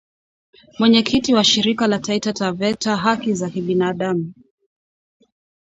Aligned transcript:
Mwenyekiti 0.79 1.33
wa 1.33 1.43
shirika 1.43 1.87
la 1.87 1.99
Taita 1.99 2.33
Taveta 2.33 2.97
Haki 2.97 3.33
za 3.33 3.49
binadamu 3.49 4.33